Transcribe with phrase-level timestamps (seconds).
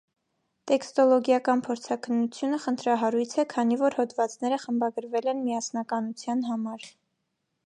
[0.69, 6.93] Տեքստոլոգիական փորձաքննությունը խնդրահարույց է, քանի որ հոդվածները խմբագրվել են միասնականության համար։